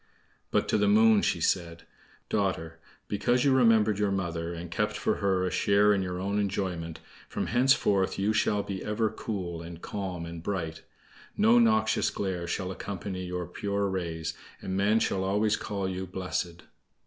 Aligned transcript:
But 0.49 0.67
to 0.69 0.79
the 0.79 0.87
Moon 0.87 1.21
she 1.21 1.39
said: 1.39 1.83
"Daughter, 2.27 2.79
because 3.07 3.45
you 3.45 3.53
remembered 3.53 3.99
your 3.99 4.09
mother, 4.11 4.51
and 4.51 4.71
kept 4.71 4.97
for 4.97 5.17
her 5.17 5.45
a 5.45 5.51
share 5.51 5.93
in 5.93 6.01
your 6.01 6.19
own 6.19 6.39
enjoyment, 6.39 6.99
from 7.29 7.45
henceforth 7.45 8.17
you 8.17 8.33
shall 8.33 8.63
be 8.63 8.83
ever 8.83 9.11
cool, 9.11 9.61
and 9.61 9.79
calm, 9.79 10.25
and 10.25 10.41
bright. 10.41 10.81
No 11.37 11.59
noxious 11.59 12.09
glare 12.09 12.47
shall 12.47 12.71
accompany 12.71 13.25
your 13.27 13.45
pure 13.45 13.87
rays, 13.87 14.33
and 14.59 14.75
men 14.75 14.99
shall 14.99 15.23
always 15.23 15.55
call 15.55 15.87
you 15.87 16.07
'blessed. 16.07 16.63